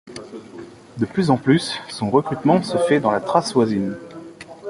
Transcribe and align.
De 0.97 1.05
plus 1.05 1.29
en 1.29 1.37
plus, 1.37 1.79
son 1.87 2.09
recrutement 2.09 2.63
se 2.63 2.75
faisait 2.75 2.99
dans 2.99 3.11
la 3.11 3.19
Thrace 3.21 3.53
voisine. 3.53 3.95